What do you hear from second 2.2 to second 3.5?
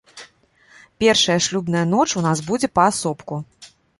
у нас будзе паасобку.